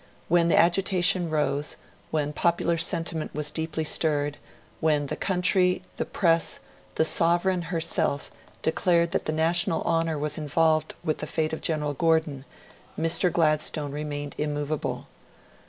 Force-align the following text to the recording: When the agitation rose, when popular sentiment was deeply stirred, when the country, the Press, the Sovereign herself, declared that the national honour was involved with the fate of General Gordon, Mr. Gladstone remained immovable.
When 0.29 0.47
the 0.47 0.57
agitation 0.57 1.29
rose, 1.29 1.75
when 2.09 2.33
popular 2.33 2.75
sentiment 2.75 3.35
was 3.35 3.51
deeply 3.51 3.83
stirred, 3.83 4.39
when 4.79 5.05
the 5.05 5.15
country, 5.15 5.83
the 5.97 6.05
Press, 6.05 6.59
the 6.95 7.05
Sovereign 7.05 7.61
herself, 7.69 8.31
declared 8.63 9.11
that 9.11 9.25
the 9.25 9.31
national 9.31 9.83
honour 9.83 10.17
was 10.17 10.39
involved 10.39 10.95
with 11.03 11.19
the 11.19 11.27
fate 11.27 11.53
of 11.53 11.61
General 11.61 11.93
Gordon, 11.93 12.45
Mr. 12.99 13.31
Gladstone 13.31 13.91
remained 13.91 14.33
immovable. 14.39 15.05